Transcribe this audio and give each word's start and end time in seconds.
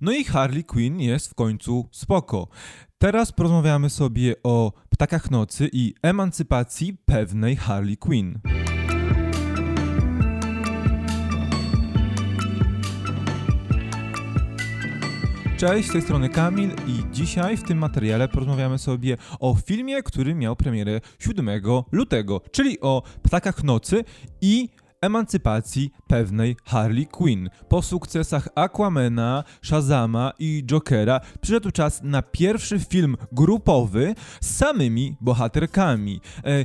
No 0.00 0.12
i 0.12 0.24
Harley 0.24 0.64
Quinn 0.64 1.00
jest 1.00 1.28
w 1.28 1.34
końcu 1.34 1.88
spoko. 1.92 2.48
Teraz 2.98 3.32
porozmawiamy 3.32 3.90
sobie 3.90 4.34
o 4.42 4.72
ptakach 4.90 5.30
nocy 5.30 5.70
i 5.72 5.94
emancypacji 6.02 6.96
pewnej 7.04 7.56
Harley 7.56 7.96
Quinn. 7.96 8.38
Cześć, 15.56 15.88
z 15.88 15.92
tej 15.92 16.02
strony 16.02 16.28
Kamil 16.28 16.70
i 16.86 17.12
dzisiaj 17.12 17.56
w 17.56 17.62
tym 17.62 17.78
materiale 17.78 18.28
porozmawiamy 18.28 18.78
sobie 18.78 19.16
o 19.40 19.56
filmie, 19.66 20.02
który 20.02 20.34
miał 20.34 20.56
premierę 20.56 21.00
7 21.18 21.48
lutego, 21.92 22.40
czyli 22.52 22.80
o 22.80 23.02
Ptakach 23.22 23.64
Nocy 23.64 24.04
i 24.40 24.68
emancypacji 25.00 25.90
pewnej 26.06 26.56
Harley 26.64 27.06
Quinn. 27.06 27.50
Po 27.68 27.82
sukcesach 27.82 28.48
Aquamena, 28.54 29.44
Shazama 29.62 30.32
i 30.38 30.64
Jokera 30.66 31.20
przyszedł 31.40 31.70
czas 31.70 32.00
na 32.02 32.22
pierwszy 32.22 32.78
film 32.78 33.16
grupowy 33.32 34.14
z 34.40 34.56
samymi 34.56 35.16
bohaterkami. 35.20 36.20
E, 36.44 36.64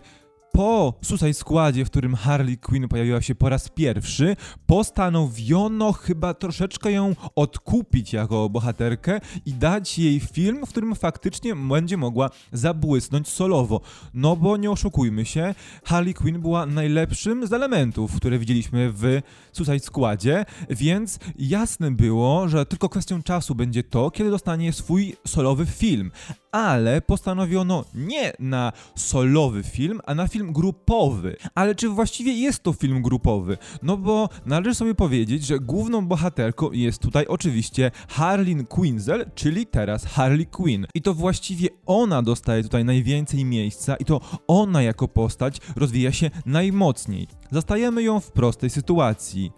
po 0.55 0.93
Suicide 1.01 1.33
Składzie, 1.33 1.85
w 1.85 1.89
którym 1.89 2.15
Harley 2.15 2.57
Quinn 2.57 2.87
pojawiła 2.87 3.21
się 3.21 3.35
po 3.35 3.49
raz 3.49 3.69
pierwszy, 3.69 4.35
postanowiono 4.65 5.91
chyba 5.91 6.33
troszeczkę 6.33 6.91
ją 6.91 7.15
odkupić 7.35 8.13
jako 8.13 8.49
bohaterkę 8.49 9.19
i 9.45 9.53
dać 9.53 9.99
jej 9.99 10.19
film, 10.19 10.65
w 10.65 10.69
którym 10.69 10.95
faktycznie 10.95 11.55
będzie 11.55 11.97
mogła 11.97 12.29
zabłysnąć 12.51 13.27
solowo. 13.27 13.81
No 14.13 14.35
bo 14.35 14.57
nie 14.57 14.71
oszukujmy 14.71 15.25
się, 15.25 15.55
Harley 15.85 16.13
Quinn 16.13 16.41
była 16.41 16.65
najlepszym 16.65 17.47
z 17.47 17.53
elementów, 17.53 18.15
które 18.15 18.39
widzieliśmy 18.39 18.91
w 18.91 19.21
Suicide 19.51 19.79
Składzie, 19.79 20.45
więc 20.69 21.19
jasne 21.39 21.91
było, 21.91 22.47
że 22.47 22.65
tylko 22.65 22.89
kwestią 22.89 23.23
czasu 23.23 23.55
będzie 23.55 23.83
to, 23.83 24.11
kiedy 24.11 24.29
dostanie 24.29 24.73
swój 24.73 25.15
solowy 25.27 25.65
film 25.65 26.11
ale 26.55 27.01
postanowiono 27.01 27.85
nie 27.95 28.33
na 28.39 28.71
solowy 28.95 29.63
film, 29.63 30.01
a 30.05 30.15
na 30.15 30.27
film 30.27 30.53
grupowy. 30.53 31.35
Ale 31.55 31.75
czy 31.75 31.89
właściwie 31.89 32.33
jest 32.33 32.63
to 32.63 32.73
film 32.73 33.01
grupowy? 33.01 33.57
No 33.83 33.97
bo 33.97 34.29
należy 34.45 34.75
sobie 34.75 34.95
powiedzieć, 34.95 35.45
że 35.45 35.59
główną 35.59 36.07
bohaterką 36.07 36.71
jest 36.71 37.01
tutaj 37.01 37.25
oczywiście 37.27 37.91
Harlin 38.09 38.65
Quinzel, 38.65 39.25
czyli 39.35 39.67
teraz 39.67 40.05
Harley 40.05 40.45
Quinn. 40.45 40.87
I 40.93 41.01
to 41.01 41.13
właściwie 41.13 41.67
ona 41.85 42.21
dostaje 42.21 42.63
tutaj 42.63 42.85
najwięcej 42.85 43.45
miejsca 43.45 43.95
i 43.95 44.05
to 44.05 44.21
ona 44.47 44.81
jako 44.81 45.07
postać 45.07 45.61
rozwija 45.75 46.11
się 46.11 46.29
najmocniej. 46.45 47.27
Zastajemy 47.51 48.03
ją 48.03 48.19
w 48.19 48.31
prostej 48.31 48.69
sytuacji 48.69 49.51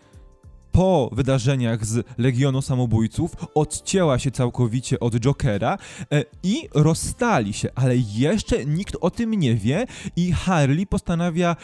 po 0.77 1.09
wydarzeniach 1.13 1.85
z 1.85 2.07
Legionu 2.17 2.61
Samobójców 2.61 3.35
odcięła 3.55 4.19
się 4.19 4.31
całkowicie 4.31 4.99
od 4.99 5.15
Jokera 5.19 5.77
e, 6.11 6.23
i 6.43 6.69
rozstali 6.75 7.53
się, 7.53 7.69
ale 7.75 7.97
jeszcze 7.97 8.65
nikt 8.65 8.97
o 9.01 9.09
tym 9.09 9.33
nie 9.33 9.55
wie 9.55 9.85
i 10.15 10.31
Harley 10.31 10.87
postanawia 10.87 11.55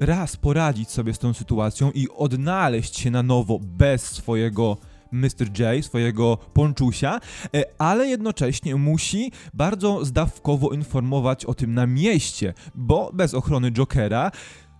raz 0.00 0.36
poradzić 0.36 0.90
sobie 0.90 1.14
z 1.14 1.18
tą 1.18 1.34
sytuacją 1.34 1.90
i 1.90 2.08
odnaleźć 2.16 2.98
się 2.98 3.10
na 3.10 3.22
nowo 3.22 3.58
bez 3.62 4.02
swojego 4.02 4.76
Mr. 5.12 5.58
J, 5.58 5.84
swojego 5.84 6.36
ponczusia, 6.36 7.20
e, 7.54 7.64
ale 7.78 8.06
jednocześnie 8.06 8.76
musi 8.76 9.32
bardzo 9.54 10.04
zdawkowo 10.04 10.70
informować 10.70 11.44
o 11.44 11.54
tym 11.54 11.74
na 11.74 11.86
mieście, 11.86 12.54
bo 12.74 13.10
bez 13.14 13.34
ochrony 13.34 13.72
Jokera 13.72 14.30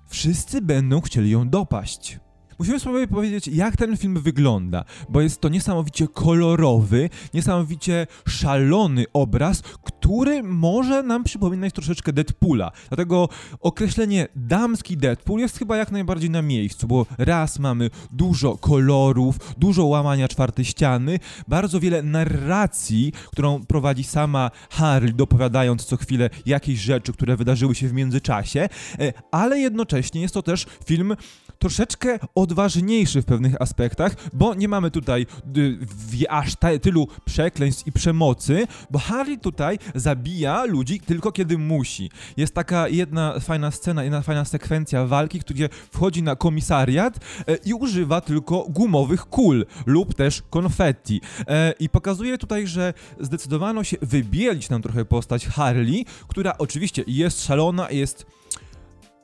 wszyscy 0.09 0.63
będą 0.63 1.01
chcieli 1.01 1.31
ją 1.31 1.49
dopaść. 1.49 2.26
Musimy 2.59 2.81
sobie 2.81 3.09
powiedzieć, 3.09 3.49
jak 3.49 3.77
ten 3.77 3.97
film 3.97 4.21
wygląda, 4.21 4.85
bo 5.09 5.21
jest 5.21 5.41
to 5.41 5.49
niesamowicie 5.49 6.09
kolorowy, 6.09 7.11
niesamowicie 7.35 8.07
szalony 8.29 9.05
obraz, 9.13 9.63
który 9.63 10.43
może 10.43 11.03
nam 11.03 11.25
przypominać 11.25 11.75
troszeczkę 11.75 12.13
Deadpoola. 12.13 12.73
Dlatego 12.89 13.29
określenie 13.61 14.29
damski 14.37 14.97
Deadpool 14.97 15.41
jest 15.41 15.59
chyba 15.59 15.77
jak 15.77 15.93
najbardziej 15.93 16.31
na 16.31 16.43
miejscu, 16.43 16.87
bo 16.87 17.07
raz 17.19 17.59
mamy 17.59 17.91
dużo 18.13 18.57
kolorów, 18.57 19.39
dużo 19.59 19.85
łamania 19.87 20.29
czwartej 20.29 20.65
ściany, 20.65 21.19
bardzo 21.49 21.81
wiele 21.81 22.03
narracji, 22.03 23.13
którą 23.33 23.65
prowadzi 23.65 24.05
sama 24.05 24.51
Harley, 24.71 25.15
dopowiadając 25.15 25.85
co 25.85 25.97
chwilę 25.97 26.31
jakieś 26.47 26.79
rzeczy, 26.79 27.13
które 27.13 27.37
wydarzyły 27.37 27.75
się 27.75 27.89
w 27.89 27.93
międzyczasie, 27.93 28.69
e, 28.99 29.13
ale 29.31 29.59
jednocześnie 29.59 30.21
jest 30.21 30.35
to 30.35 30.43
też 30.43 30.67
film 30.85 31.17
troszeczkę 31.59 32.19
odważniejszy 32.47 33.23
w 33.23 33.25
pewnych 33.25 33.63
aspektach, 33.63 34.13
bo 34.33 34.55
nie 34.55 34.69
mamy 34.69 34.91
tutaj 34.91 35.27
y, 35.57 36.31
aż 36.31 36.53
tylu 36.83 37.09
przekleństw 37.25 37.87
i 37.87 37.93
przemocy, 37.93 38.67
bo 38.91 38.99
Harley 38.99 39.39
tutaj 39.39 39.79
zabija 39.95 40.65
ludzi 40.65 41.01
tylko 41.01 41.33
kiedy 41.33 41.59
musi. 41.59 42.11
Jest 42.37 42.55
taka 42.55 42.89
jedna 42.89 43.41
fajna 43.41 43.71
scena, 43.71 44.05
jedna 44.05 44.23
fajna 44.23 44.45
sekwencja 44.45 45.07
walki, 45.07 45.41
gdzie 45.49 45.69
wchodzi 45.93 46.23
na 46.23 46.37
komisariat 46.37 47.19
e, 47.47 47.57
i 47.57 47.75
używa 47.75 48.21
tylko 48.21 48.67
gumowych 48.69 49.21
kul 49.27 49.67
lub 49.87 50.15
też 50.15 50.43
konfetti. 50.51 51.21
E, 51.49 51.75
I 51.81 51.89
pokazuje 51.89 52.39
tutaj, 52.39 52.67
że 52.67 52.95
zdecydowano 53.21 53.85
się 53.85 53.97
wybielić 54.03 54.71
nam 54.71 54.83
trochę 54.83 55.05
postać 55.05 55.47
Harley, 55.47 56.05
która 56.29 56.59
oczywiście 56.59 57.05
jest 57.07 57.45
szalona, 57.45 57.91
jest 57.91 58.27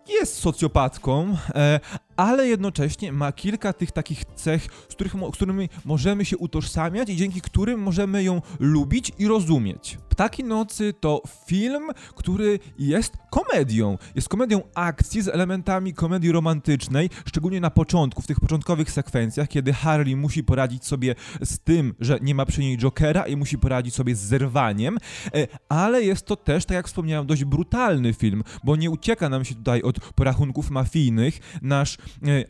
jest 0.08 0.38
socjopatką, 0.38 1.36
e, 1.54 1.80
ale 2.22 2.48
jednocześnie 2.48 3.12
ma 3.12 3.32
kilka 3.32 3.72
tych 3.72 3.92
takich 3.92 4.24
cech, 4.24 4.66
z, 4.88 4.94
których, 4.94 5.12
z 5.12 5.34
którymi 5.34 5.68
możemy 5.84 6.24
się 6.24 6.38
utożsamiać 6.38 7.08
i 7.08 7.16
dzięki 7.16 7.40
którym 7.40 7.80
możemy 7.80 8.24
ją 8.24 8.42
lubić 8.60 9.12
i 9.18 9.28
rozumieć. 9.28 9.98
Ptaki 10.08 10.44
Nocy 10.44 10.94
to 11.00 11.22
film, 11.46 11.90
który 12.16 12.58
jest 12.78 13.12
komedią. 13.30 13.98
Jest 14.14 14.28
komedią 14.28 14.62
akcji 14.74 15.22
z 15.22 15.28
elementami 15.28 15.94
komedii 15.94 16.32
romantycznej, 16.32 17.10
szczególnie 17.26 17.60
na 17.60 17.70
początku, 17.70 18.22
w 18.22 18.26
tych 18.26 18.40
początkowych 18.40 18.90
sekwencjach, 18.90 19.48
kiedy 19.48 19.72
Harley 19.72 20.16
musi 20.16 20.44
poradzić 20.44 20.84
sobie 20.86 21.14
z 21.44 21.58
tym, 21.58 21.94
że 22.00 22.18
nie 22.22 22.34
ma 22.34 22.46
przy 22.46 22.60
niej 22.60 22.78
Jokera 22.78 23.26
i 23.26 23.36
musi 23.36 23.58
poradzić 23.58 23.94
sobie 23.94 24.14
z 24.14 24.20
zerwaniem, 24.20 24.98
e, 25.34 25.46
ale 25.68 26.02
jest 26.02 26.26
to 26.26 26.36
też, 26.36 26.64
tak 26.64 26.74
jak 26.74 26.86
wspomniałem, 26.86 27.26
dość 27.26 27.44
brutalny 27.44 28.12
film, 28.12 28.42
bo 28.64 28.76
nie 28.76 28.90
ucieka 28.90 29.28
nam 29.28 29.44
się 29.44 29.54
tutaj 29.54 29.82
od 29.82 30.00
porachunków 30.00 30.70
mafijnych. 30.70 31.58
Nasz 31.62 31.98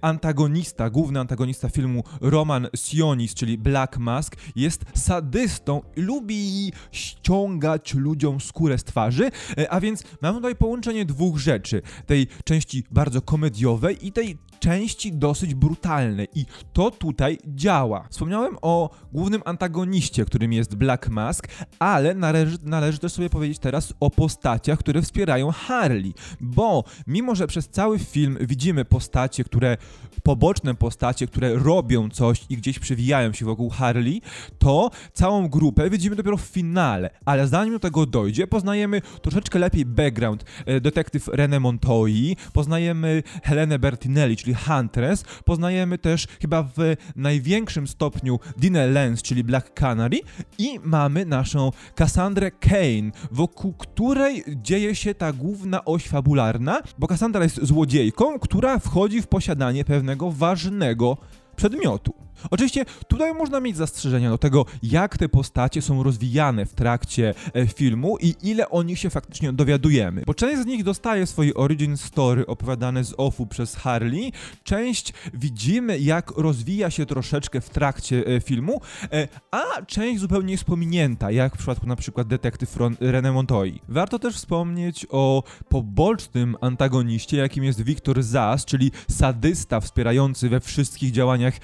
antagonista, 0.01 0.91
główny 0.91 1.21
antagonista 1.21 1.69
filmu 1.69 2.05
Roman 2.21 2.69
Sionis, 2.77 3.35
czyli 3.35 3.59
Black 3.59 3.99
Mask, 3.99 4.37
jest 4.57 4.85
sadystą 4.95 5.83
i 5.97 6.01
lubi 6.01 6.73
ściągać 6.93 7.95
ludziom 7.95 8.41
skórę 8.41 8.79
z 8.79 8.85
twarzy, 8.85 9.31
e, 9.59 9.71
a 9.71 9.81
więc 9.81 10.05
mamy 10.23 10.39
tutaj 10.39 10.57
połączenie 10.57 11.05
dwóch 11.05 11.39
rzeczy, 11.39 11.83
tej 12.07 12.27
części 12.45 12.85
bardzo 12.91 13.23
komediowej 13.23 14.07
i 14.07 14.13
tej 14.13 14.39
części 14.63 15.13
dosyć 15.13 15.55
brutalnej 15.55 16.29
i 16.35 16.47
to 16.73 16.91
tutaj 16.91 17.39
działa. 17.47 18.07
Wspomniałem 18.11 18.57
o 18.63 18.91
głównym 19.13 19.43
antagoniście, 19.45 20.25
którym 20.25 20.53
jest 20.53 20.75
Black 20.75 21.09
Mask, 21.09 21.49
ale 21.79 22.15
należy, 22.15 22.59
należy 22.63 22.99
też 22.99 23.13
sobie 23.13 23.31
powiedzieć 23.31 23.59
teraz 23.59 23.95
o 24.01 24.11
postaciach, 24.11 24.79
które 24.79 25.03
wspierają 25.03 25.51
Harley, 25.51 26.15
bo 26.41 26.85
mimo, 27.07 27.35
że 27.35 27.47
przez 27.47 27.69
cały 27.69 27.99
film 27.99 28.39
widzimy 28.41 28.85
postacie, 28.85 29.45
które 29.45 29.77
poboczne 30.23 30.75
postacie, 30.75 31.27
które 31.27 31.55
robią 31.55 32.11
coś 32.11 32.45
i 32.49 32.57
gdzieś 32.57 32.79
przewijają 32.79 33.33
się 33.33 33.45
wokół 33.45 33.71
Harley, 33.71 34.23
to 34.59 34.91
całą 35.13 35.49
grupę 35.49 35.91
widzimy 35.91 36.17
dopiero 36.17 36.37
w 36.37 36.41
finale, 36.41 37.11
ale 37.25 37.49
zanim 37.49 37.73
do 37.73 37.81
tego 37.81 38.07
dojdzie, 38.07 38.47
poznajemy 38.47 39.03
troszeczkę 39.23 39.59
lepiej 39.59 39.85
background 39.85 40.45
e, 40.67 40.81
detektyw 40.81 41.29
René 41.29 41.61
Montoyi, 41.61 42.37
poznajemy 42.53 43.23
Helenę 43.43 43.79
Bertinelli, 43.79 44.37
czyli 44.37 44.52
Huntress, 44.55 45.25
poznajemy 45.45 45.99
też 45.99 46.27
chyba 46.41 46.63
w 46.63 46.77
największym 47.17 47.89
stopniu 47.89 48.41
Dinę 48.57 48.87
Lenz, 48.87 49.23
czyli 49.23 49.45
Black 49.45 49.75
Canary 49.75 50.21
i 50.59 50.81
mamy 50.83 51.27
naszą 51.27 51.71
Cassandrę 51.95 52.51
Kane, 52.51 53.11
wokół 53.31 53.73
której 53.73 54.45
dzieje 54.49 54.95
się 54.95 55.15
ta 55.15 55.33
główna 55.33 55.85
oś 55.85 56.09
fabularna, 56.09 56.83
bo 56.99 57.07
Cassandra 57.07 57.43
jest 57.43 57.65
złodziejką, 57.67 58.39
która 58.39 58.79
wchodzi 58.79 59.23
w 59.23 59.27
posiadanie 59.27 59.85
pewnego 59.85 60.31
ważnego 60.31 61.17
przedmiotu. 61.57 62.15
Oczywiście 62.51 62.85
tutaj 63.09 63.35
można 63.35 63.61
mieć 63.61 63.77
zastrzeżenia 63.77 64.31
do 64.31 64.39
tego, 64.39 64.67
jak 64.83 65.19
te 65.19 65.29
postacie 65.29 65.83
są 65.83 66.03
rozwijane 66.03 66.67
w 66.67 66.75
trakcie 66.75 67.35
e, 67.55 67.67
filmu 67.67 68.19
i 68.21 68.35
ile 68.43 68.71
o 68.71 68.83
nich 68.83 68.99
się 68.99 69.11
faktycznie 69.11 69.53
dowiadujemy. 69.53 70.23
Bo 70.27 70.35
część 70.35 70.63
z 70.63 70.67
nich 70.67 70.85
dostaje 70.85 71.27
swoje 71.27 71.55
origin 71.55 71.97
story 71.97 72.47
opowiadane 72.47 73.05
z 73.05 73.15
offu 73.17 73.47
przez 73.47 73.77
Harley, 73.77 74.33
część 74.65 75.13
widzimy 75.35 75.99
jak 75.99 76.31
rozwija 76.31 76.91
się 76.91 77.07
troszeczkę 77.07 77.61
w 77.61 77.71
trakcie 77.71 78.27
e, 78.27 78.41
filmu, 78.41 78.81
e, 79.13 79.29
a 79.51 79.83
część 79.87 80.21
zupełnie 80.21 80.53
jest 80.53 80.65
pominięta, 80.65 81.31
jak 81.31 81.55
w 81.55 81.59
przypadku 81.59 81.87
na 81.87 81.97
przykład 81.97 82.29
detektyw 82.29 82.77
René 83.01 83.33
Montoyi. 83.33 83.81
Warto 83.89 84.19
też 84.19 84.37
wspomnieć 84.37 85.07
o 85.11 85.43
pobocznym 85.69 86.57
antagoniście, 86.61 87.37
jakim 87.37 87.65
jest 87.65 87.83
Wiktor 87.83 88.23
Zas, 88.23 88.65
czyli 88.65 88.91
sadysta 89.11 89.81
wspierający 89.81 90.49
we 90.49 90.61
wszystkich 90.61 91.13
działaniach 91.13 91.55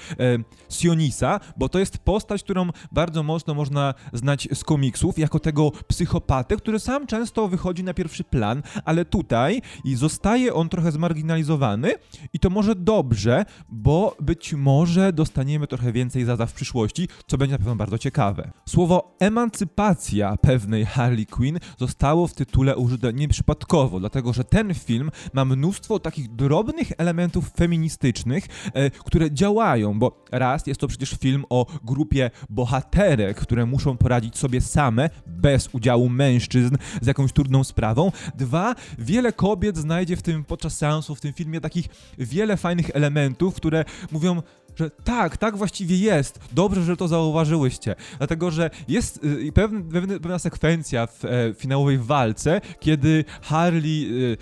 Sionisa, 0.69 1.41
bo 1.56 1.69
to 1.69 1.79
jest 1.79 1.99
postać, 1.99 2.43
którą 2.43 2.69
bardzo 2.93 3.23
mocno 3.23 3.55
można 3.55 3.94
znać 4.12 4.49
z 4.53 4.65
komiksów, 4.65 5.19
jako 5.19 5.41
tego 5.41 5.70
psychopatę, 5.88 6.56
który 6.56 6.79
sam 6.79 7.06
często 7.06 7.49
wychodzi 7.49 7.85
na 7.85 7.94
pierwszy 7.94 8.25
plan, 8.25 8.62
ale 8.85 9.05
tutaj 9.05 9.62
i 9.85 9.97
zostaje 9.97 10.55
on 10.55 10.69
trochę 10.69 10.93
zmarginalizowany 10.93 11.94
i 12.32 12.38
to 12.38 12.50
może 12.50 12.75
dobrze, 12.75 13.44
bo 13.69 14.17
być 14.20 14.55
może 14.55 15.12
dostaniemy 15.12 15.67
trochę 15.67 15.93
więcej 15.93 16.25
Zaza 16.25 16.47
w 16.47 16.53
przyszłości, 16.53 17.09
co 17.26 17.38
będzie 17.38 17.53
na 17.53 17.59
pewno 17.59 17.76
bardzo 17.76 17.99
ciekawe. 17.99 18.50
Słowo 18.69 19.17
emancypacja 19.21 20.37
pewnej 20.37 20.85
Harley 20.85 21.26
Quinn 21.26 21.59
zostało 21.79 22.26
w 22.26 22.35
tytule 22.35 22.76
użyte 22.76 23.12
nieprzypadkowo, 23.12 24.00
dlatego 24.00 24.32
że 24.32 24.44
ten 24.44 24.75
film 24.75 25.11
ma 25.32 25.44
mnóstwo 25.44 25.99
takich 25.99 26.35
drobnych 26.35 26.93
elementów 26.99 27.50
feministycznych, 27.50 28.47
e, 28.75 28.91
które 28.91 29.31
działają, 29.31 29.99
bo 29.99 30.25
raz 30.32 30.57
jest 30.66 30.81
to 30.81 30.88
przecież 30.88 31.10
film 31.10 31.44
o 31.50 31.66
grupie 31.84 32.31
bohaterek, 32.50 33.40
które 33.40 33.66
muszą 33.66 33.96
poradzić 33.96 34.38
sobie 34.38 34.60
same, 34.60 35.10
bez 35.26 35.69
udziału 35.72 36.08
mężczyzn, 36.08 36.76
z 37.02 37.06
jakąś 37.06 37.32
trudną 37.32 37.64
sprawą. 37.64 38.12
Dwa, 38.34 38.75
wiele 38.99 39.32
kobiet 39.32 39.76
znajdzie 39.76 40.16
w 40.16 40.22
tym 40.22 40.44
podczas 40.44 40.76
seansu 40.76 41.14
w 41.14 41.20
tym 41.20 41.32
filmie 41.32 41.60
takich 41.60 41.88
wiele 42.19 42.56
fajnych 42.56 42.90
elementów, 42.94 43.55
które 43.55 43.84
mówią, 44.12 44.43
że 44.78 44.90
tak, 44.90 45.37
tak 45.37 45.56
właściwie 45.56 45.96
jest. 45.96 46.40
Dobrze, 46.52 46.82
że 46.82 46.96
to 46.96 47.08
zauważyłyście. 47.08 47.94
Dlatego, 48.19 48.50
że 48.50 48.70
jest 48.88 49.25
y, 49.25 49.52
pewna, 49.52 49.81
pewna 50.06 50.38
sekwencja 50.38 51.06
w 51.06 51.25
e, 51.25 51.54
finałowej 51.54 51.99
walce, 51.99 52.61
kiedy 52.81 53.25
Harley, 53.43 54.08
y, 54.32 54.37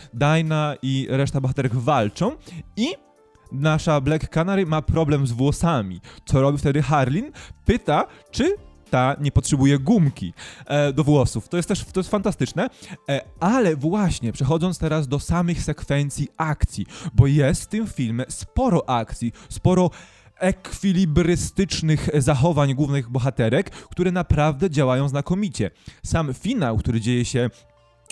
i 0.82 1.06
reszta 1.10 1.40
bohaterek 1.40 1.74
walczą 1.74 2.32
i 2.76 3.06
nasza 3.52 4.00
Black 4.00 4.28
Canary 4.28 4.66
ma 4.66 4.82
problem 4.82 5.26
z 5.26 5.32
włosami. 5.32 6.00
Co 6.25 6.40
robi 6.40 6.58
wtedy 6.58 6.82
Harlin? 6.82 7.32
Pyta, 7.64 8.06
czy 8.31 8.56
ta 8.90 9.16
nie 9.20 9.32
potrzebuje 9.32 9.78
gumki 9.78 10.32
e, 10.66 10.93
do 10.93 11.04
włosów. 11.04 11.48
To 11.48 11.56
jest 11.56 11.69
też 11.69 11.84
to 11.84 12.00
jest 12.00 12.10
fantastyczne, 12.10 12.70
e, 13.08 13.20
ale 13.40 13.76
właśnie 13.76 14.32
przechodząc 14.32 14.78
teraz 14.78 15.08
do 15.08 15.20
samych 15.20 15.62
sekwencji 15.62 16.28
akcji, 16.37 16.87
bo 17.14 17.26
jest 17.26 17.62
w 17.62 17.66
tym 17.66 17.87
filmie 17.87 18.25
sporo 18.28 18.90
akcji, 18.90 19.32
sporo 19.48 19.90
ekwilibrystycznych 20.38 22.08
zachowań 22.14 22.75
głównych 22.75 23.10
bohaterek, 23.10 23.70
które 23.70 24.12
naprawdę 24.12 24.70
działają 24.70 25.08
znakomicie. 25.08 25.70
Sam 26.04 26.34
finał, 26.34 26.76
który 26.76 27.00
dzieje 27.00 27.25
się 27.25 27.50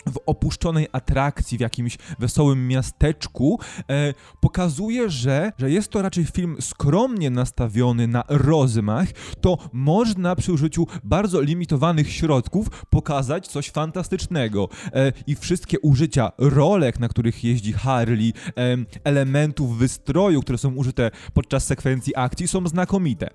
w 0.07 0.19
opuszczonej 0.27 0.89
atrakcji, 0.93 1.59
w 1.59 1.61
jakimś 1.61 1.99
wesołym 2.19 2.69
miasteczku, 2.69 3.61
e, 3.91 4.15
pokazuje, 4.41 5.11
że, 5.11 5.53
że 5.59 5.71
jest 5.71 5.89
to 5.89 6.03
raczej 6.03 6.25
film 6.25 6.57
skromnie 6.61 7.31
nastawiony 7.31 8.07
na 8.09 8.25
rozmach, 8.29 9.09
to 9.41 9.59
można 9.73 10.37
przy 10.37 10.53
użyciu 10.53 10.87
bardzo 11.05 11.41
limitowanych 11.41 12.13
środków 12.13 12.85
pokazać 12.91 13.49
coś 13.49 13.71
fantastycznego. 13.71 14.69
E, 14.93 15.13
I 15.27 15.35
wszystkie 15.35 15.81
użycia 15.81 16.33
rolek, 16.39 17.01
na 17.01 17.09
których 17.09 17.45
jeździ 17.45 17.73
Harley, 17.73 18.33
e, 18.57 18.77
elementów 19.05 19.79
wystroju, 19.79 20.43
które 20.43 20.59
są 20.59 20.75
użyte 20.75 21.11
podczas 21.33 21.67
sekwencji 21.67 22.17
akcji, 22.17 22.49
są 22.49 22.69
znakomite. 22.69 23.31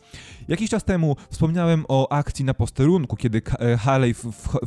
Jakiś 0.48 0.70
czas 0.70 0.84
temu 0.84 1.16
wspomniałem 1.30 1.86
o 1.88 2.12
akcji 2.12 2.46
na 2.46 2.54
posterunku, 2.54 3.16
kiedy 3.16 3.42
e, 3.60 3.78
Harley 3.78 4.16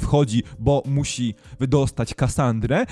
wchodzi, 0.00 0.42
bo 0.58 0.82
musi 0.86 1.34
wydostać 1.60 1.81
postać 1.82 2.14
Kassandrę 2.14 2.80
e, 2.80 2.86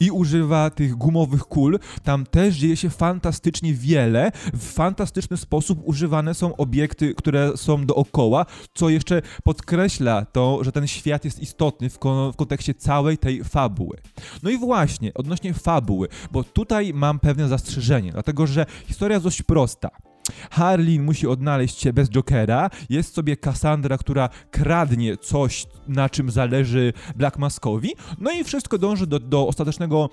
i 0.00 0.10
używa 0.10 0.70
tych 0.70 0.94
gumowych 0.94 1.42
kul. 1.42 1.78
Tam 2.02 2.26
też 2.26 2.54
dzieje 2.54 2.76
się 2.76 2.90
fantastycznie 2.90 3.74
wiele. 3.74 4.32
W 4.52 4.72
fantastyczny 4.72 5.36
sposób 5.36 5.78
używane 5.84 6.34
są 6.34 6.56
obiekty, 6.56 7.14
które 7.14 7.56
są 7.56 7.86
dookoła, 7.86 8.46
co 8.74 8.88
jeszcze 8.88 9.22
podkreśla 9.44 10.24
to, 10.24 10.64
że 10.64 10.72
ten 10.72 10.86
świat 10.86 11.24
jest 11.24 11.42
istotny 11.42 11.90
w, 11.90 11.98
kon 11.98 12.32
w 12.32 12.36
kontekście 12.36 12.74
całej 12.74 13.18
tej 13.18 13.44
fabuły. 13.44 13.96
No 14.42 14.50
i 14.50 14.58
właśnie, 14.58 15.14
odnośnie 15.14 15.54
fabuły, 15.54 16.08
bo 16.30 16.44
tutaj 16.44 16.94
mam 16.94 17.18
pewne 17.18 17.48
zastrzeżenie, 17.48 18.12
dlatego 18.12 18.46
że 18.46 18.66
historia 18.86 19.14
jest 19.14 19.24
dość 19.24 19.42
prosta. 19.42 20.11
Harlin 20.50 21.02
musi 21.02 21.26
odnaleźć 21.26 21.80
się 21.80 21.92
bez 21.92 22.10
Jokera. 22.10 22.70
Jest 22.90 23.14
sobie 23.14 23.36
Cassandra, 23.36 23.98
która 23.98 24.28
kradnie 24.50 25.16
coś, 25.16 25.66
na 25.88 26.08
czym 26.08 26.30
zależy 26.30 26.92
Black 27.16 27.38
Maskowi. 27.38 27.90
No 28.18 28.32
i 28.32 28.44
wszystko 28.44 28.78
dąży 28.78 29.06
do, 29.06 29.18
do 29.18 29.46
ostatecznego 29.46 30.10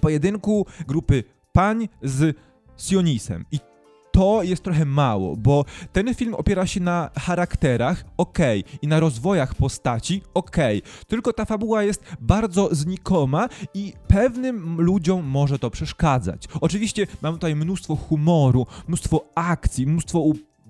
pojedynku 0.00 0.66
grupy 0.86 1.24
pań 1.52 1.88
z 2.02 2.36
Sionisem. 2.76 3.44
I 3.52 3.71
to 4.22 4.42
jest 4.42 4.62
trochę 4.62 4.84
mało, 4.84 5.36
bo 5.36 5.64
ten 5.92 6.14
film 6.14 6.34
opiera 6.34 6.66
się 6.66 6.80
na 6.80 7.10
charakterach, 7.18 8.04
okej, 8.16 8.60
okay, 8.60 8.78
i 8.82 8.86
na 8.86 9.00
rozwojach 9.00 9.54
postaci, 9.54 10.22
okej, 10.34 10.78
okay. 10.82 11.04
tylko 11.06 11.32
ta 11.32 11.44
fabuła 11.44 11.82
jest 11.82 12.02
bardzo 12.20 12.68
znikoma 12.74 13.48
i 13.74 13.92
pewnym 14.08 14.80
ludziom 14.80 15.26
może 15.26 15.58
to 15.58 15.70
przeszkadzać. 15.70 16.48
Oczywiście 16.60 17.06
mam 17.22 17.34
tutaj 17.34 17.56
mnóstwo 17.56 17.96
humoru, 17.96 18.66
mnóstwo 18.88 19.24
akcji, 19.34 19.86
mnóstwo 19.86 20.20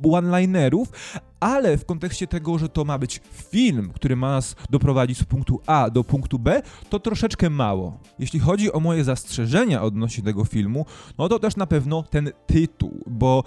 one-linerów, 0.02 0.92
ale 1.40 1.78
w 1.78 1.84
kontekście 1.84 2.26
tego, 2.26 2.58
że 2.58 2.68
to 2.68 2.84
ma 2.84 2.98
być 2.98 3.20
film, 3.50 3.90
który 3.94 4.16
ma 4.16 4.30
nas 4.30 4.56
doprowadzić 4.70 5.18
z 5.18 5.24
punktu 5.24 5.60
A 5.66 5.90
do 5.90 6.04
punktu 6.04 6.38
B, 6.38 6.62
to 6.90 7.00
troszeczkę 7.00 7.50
mało. 7.50 7.98
Jeśli 8.18 8.40
chodzi 8.40 8.72
o 8.72 8.80
moje 8.80 9.04
zastrzeżenia 9.04 9.82
odnośnie 9.82 10.24
tego 10.24 10.44
filmu, 10.44 10.86
no 11.18 11.28
to 11.28 11.38
też 11.38 11.56
na 11.56 11.66
pewno 11.66 12.02
ten 12.02 12.30
tytuł, 12.46 13.02
bo 13.06 13.44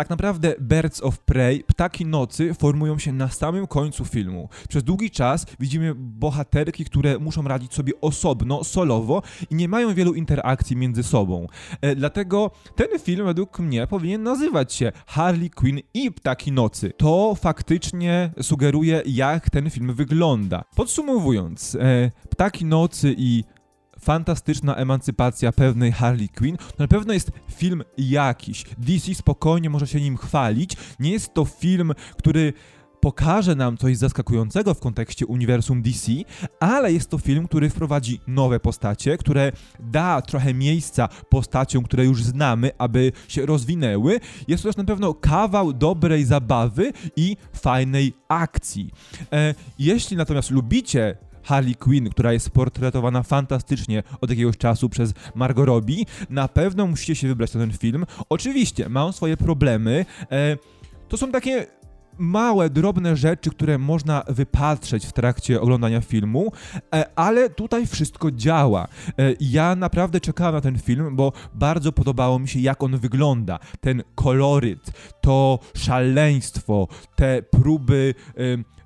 tak 0.00 0.10
naprawdę 0.10 0.54
Birds 0.60 1.02
of 1.02 1.18
Prey, 1.18 1.64
Ptaki 1.64 2.06
Nocy, 2.06 2.54
formują 2.54 2.98
się 2.98 3.12
na 3.12 3.28
samym 3.28 3.66
końcu 3.66 4.04
filmu. 4.04 4.48
Przez 4.68 4.84
długi 4.84 5.10
czas 5.10 5.46
widzimy 5.58 5.94
bohaterki, 5.94 6.84
które 6.84 7.18
muszą 7.18 7.42
radzić 7.42 7.74
sobie 7.74 7.92
osobno, 8.00 8.64
solowo 8.64 9.22
i 9.50 9.54
nie 9.54 9.68
mają 9.68 9.94
wielu 9.94 10.14
interakcji 10.14 10.76
między 10.76 11.02
sobą. 11.02 11.46
E, 11.80 11.96
dlatego 11.96 12.50
ten 12.76 12.98
film 12.98 13.26
według 13.26 13.58
mnie 13.58 13.86
powinien 13.86 14.22
nazywać 14.22 14.72
się 14.72 14.92
Harley 15.06 15.50
Quinn 15.50 15.80
i 15.94 16.12
Ptaki 16.12 16.52
Nocy. 16.52 16.92
To 16.96 17.34
faktycznie 17.34 18.30
sugeruje, 18.42 19.02
jak 19.06 19.50
ten 19.50 19.70
film 19.70 19.94
wygląda. 19.94 20.64
Podsumowując, 20.76 21.74
e, 21.74 22.10
Ptaki 22.30 22.64
Nocy 22.64 23.14
i 23.18 23.44
fantastyczna 24.00 24.74
emancypacja 24.76 25.52
pewnej 25.52 25.92
Harley 25.92 26.28
Quinn, 26.28 26.56
to 26.56 26.74
na 26.78 26.88
pewno 26.88 27.12
jest 27.12 27.30
film 27.54 27.82
jakiś. 27.98 28.64
DC 28.78 29.14
spokojnie 29.14 29.70
może 29.70 29.86
się 29.86 30.00
nim 30.00 30.16
chwalić. 30.16 30.76
Nie 31.00 31.12
jest 31.12 31.34
to 31.34 31.44
film, 31.44 31.92
który 32.18 32.52
pokaże 33.00 33.54
nam 33.54 33.76
coś 33.76 33.96
zaskakującego 33.96 34.74
w 34.74 34.80
kontekście 34.80 35.26
uniwersum 35.26 35.82
DC, 35.82 36.12
ale 36.60 36.92
jest 36.92 37.10
to 37.10 37.18
film, 37.18 37.48
który 37.48 37.70
wprowadzi 37.70 38.20
nowe 38.26 38.60
postacie, 38.60 39.16
które 39.16 39.52
da 39.80 40.22
trochę 40.22 40.54
miejsca 40.54 41.08
postaciom, 41.28 41.84
które 41.84 42.04
już 42.04 42.22
znamy, 42.22 42.70
aby 42.78 43.12
się 43.28 43.46
rozwinęły. 43.46 44.20
Jest 44.48 44.62
to 44.62 44.68
też 44.68 44.76
na 44.76 44.84
pewno 44.84 45.14
kawał 45.14 45.72
dobrej 45.72 46.24
zabawy 46.24 46.92
i 47.16 47.36
fajnej 47.52 48.12
akcji. 48.28 48.90
E, 49.32 49.54
jeśli 49.78 50.16
natomiast 50.16 50.50
lubicie 50.50 51.16
Harley 51.42 51.74
Quinn, 51.74 52.10
która 52.10 52.32
jest 52.32 52.50
portretowana 52.50 53.22
fantastycznie 53.22 54.02
od 54.20 54.30
jakiegoś 54.30 54.56
czasu 54.56 54.88
przez 54.88 55.14
Margot 55.34 55.66
Robbie, 55.66 56.04
na 56.30 56.48
pewno 56.48 56.86
musicie 56.86 57.14
się 57.14 57.28
wybrać 57.28 57.54
na 57.54 57.60
ten 57.60 57.72
film. 57.72 58.06
Oczywiście, 58.28 58.88
ma 58.88 59.04
on 59.04 59.12
swoje 59.12 59.36
problemy. 59.36 60.06
E, 60.30 60.56
to 61.08 61.16
są 61.16 61.32
takie 61.32 61.66
małe, 62.18 62.70
drobne 62.70 63.16
rzeczy, 63.16 63.50
które 63.50 63.78
można 63.78 64.22
wypatrzeć 64.28 65.06
w 65.06 65.12
trakcie 65.12 65.60
oglądania 65.60 66.00
filmu, 66.00 66.52
e, 66.94 67.10
ale 67.16 67.50
tutaj 67.50 67.86
wszystko 67.86 68.30
działa. 68.30 68.88
E, 69.18 69.34
ja 69.40 69.76
naprawdę 69.76 70.20
czekałem 70.20 70.54
na 70.54 70.60
ten 70.60 70.78
film, 70.78 71.16
bo 71.16 71.32
bardzo 71.54 71.92
podobało 71.92 72.38
mi 72.38 72.48
się, 72.48 72.60
jak 72.60 72.82
on 72.82 72.98
wygląda. 72.98 73.58
Ten 73.80 74.02
koloryt, 74.14 74.92
to 75.20 75.58
szaleństwo, 75.74 76.88
te 77.16 77.42
próby 77.42 78.14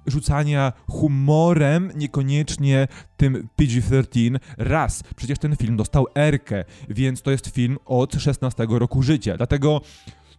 rzucania 0.06 0.72
humorem, 0.88 1.90
niekoniecznie 1.94 2.88
tym 3.16 3.48
PG-13. 3.56 4.38
Raz, 4.58 5.02
przecież 5.16 5.38
ten 5.38 5.56
film 5.56 5.76
dostał 5.76 6.06
Erkę, 6.14 6.64
więc 6.88 7.22
to 7.22 7.30
jest 7.30 7.46
film 7.46 7.78
od 7.84 8.14
16 8.14 8.66
roku 8.68 9.02
życia. 9.02 9.36
Dlatego 9.36 9.80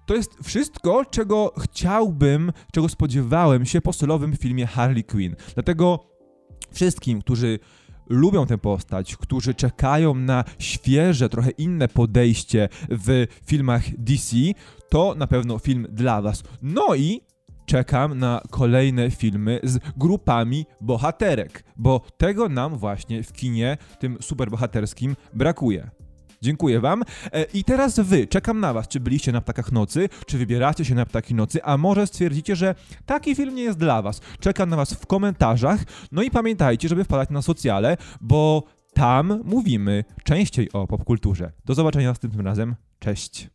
to 0.05 0.15
jest 0.15 0.31
wszystko, 0.43 1.05
czego 1.05 1.53
chciałbym, 1.57 2.51
czego 2.71 2.89
spodziewałem 2.89 3.65
się 3.65 3.81
po 3.81 3.93
solowym 3.93 4.35
filmie 4.37 4.67
Harley 4.67 5.03
Quinn. 5.03 5.35
Dlatego 5.53 5.99
wszystkim, 6.71 7.21
którzy 7.21 7.59
lubią 8.09 8.45
tę 8.45 8.57
postać, 8.57 9.15
którzy 9.15 9.53
czekają 9.53 10.15
na 10.15 10.43
świeże, 10.59 11.29
trochę 11.29 11.49
inne 11.49 11.87
podejście 11.87 12.69
w 12.89 13.27
filmach 13.45 13.83
DC, 13.97 14.35
to 14.89 15.15
na 15.17 15.27
pewno 15.27 15.59
film 15.59 15.87
dla 15.89 16.21
Was. 16.21 16.43
No 16.61 16.95
i 16.95 17.21
czekam 17.65 18.19
na 18.19 18.41
kolejne 18.49 19.11
filmy 19.11 19.59
z 19.63 19.79
grupami 19.97 20.65
bohaterek, 20.81 21.63
bo 21.75 22.01
tego 22.17 22.49
nam 22.49 22.77
właśnie 22.77 23.23
w 23.23 23.33
kinie, 23.33 23.77
tym 23.99 24.17
superbohaterskim, 24.21 25.15
brakuje. 25.33 25.89
Dziękuję 26.41 26.79
wam. 26.79 27.03
E, 27.33 27.43
I 27.43 27.63
teraz 27.63 27.99
wy, 27.99 28.27
czekam 28.27 28.59
na 28.59 28.73
was, 28.73 28.87
czy 28.87 28.99
byliście 28.99 29.31
na 29.31 29.41
Ptakach 29.41 29.71
Nocy, 29.71 30.09
czy 30.25 30.37
wybieracie 30.37 30.85
się 30.85 30.95
na 30.95 31.05
Ptaki 31.05 31.35
Nocy, 31.35 31.63
a 31.63 31.77
może 31.77 32.07
stwierdzicie, 32.07 32.55
że 32.55 32.75
taki 33.05 33.35
film 33.35 33.55
nie 33.55 33.63
jest 33.63 33.79
dla 33.79 34.01
was. 34.01 34.21
Czekam 34.39 34.69
na 34.69 34.75
was 34.75 34.93
w 34.93 35.05
komentarzach. 35.05 35.83
No 36.11 36.23
i 36.23 36.31
pamiętajcie, 36.31 36.89
żeby 36.89 37.03
wpadać 37.03 37.29
na 37.29 37.41
socjale, 37.41 37.97
bo 38.21 38.63
tam 38.93 39.41
mówimy 39.43 40.03
częściej 40.23 40.71
o 40.71 40.87
popkulturze. 40.87 41.51
Do 41.65 41.73
zobaczenia 41.75 42.09
następnym 42.09 42.45
razem. 42.45 42.75
Cześć. 42.99 43.49